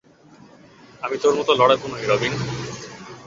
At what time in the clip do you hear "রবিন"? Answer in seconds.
2.07-2.33